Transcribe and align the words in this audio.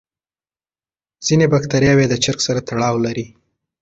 ځینې 1.25 1.45
بکتریاوې 1.53 2.05
د 2.09 2.13
چرګ 2.23 2.39
سره 2.47 2.59
تړاو 2.69 2.97
لري. 3.05 3.25